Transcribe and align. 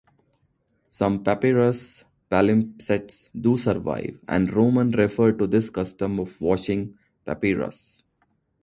Some 0.89 1.23
papyrus 1.23 2.05
palimpsests 2.31 3.29
do 3.39 3.55
survive, 3.55 4.19
and 4.27 4.51
Romans 4.51 4.95
referred 4.95 5.37
to 5.37 5.45
this 5.45 5.69
custom 5.69 6.17
of 6.19 6.41
washing 6.41 6.97
papyrus. 7.23 8.03